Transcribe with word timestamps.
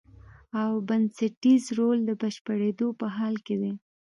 او 0.61 0.71
بنسټیز 0.87 1.63
ډول 1.77 1.97
د 2.05 2.09
بشپړېدو 2.21 2.87
په 2.99 3.05
حال 3.15 3.35
کې 3.45 3.55
دی. 3.61 3.73